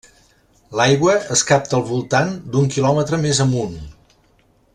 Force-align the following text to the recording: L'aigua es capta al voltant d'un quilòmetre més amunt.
L'aigua 0.79 1.13
es 1.35 1.43
capta 1.51 1.77
al 1.81 1.85
voltant 1.91 2.33
d'un 2.55 2.67
quilòmetre 2.77 3.21
més 3.27 3.43
amunt. 3.47 3.79